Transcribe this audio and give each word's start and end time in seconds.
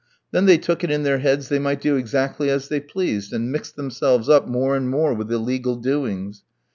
Then 0.31 0.47
they 0.47 0.57
took 0.57 0.83
it 0.83 0.89
in 0.89 1.03
their 1.03 1.19
heads 1.19 1.47
they 1.49 1.59
might 1.59 1.79
do 1.79 1.95
exactly 1.95 2.49
as 2.49 2.69
they 2.69 2.79
pleased, 2.79 3.33
and 3.33 3.51
mixed 3.51 3.75
themselves 3.75 4.29
up 4.29 4.47
more 4.47 4.75
and 4.75 4.89
more 4.89 5.13
with 5.13 5.31
illegal 5.31 5.75
doings. 5.75 6.41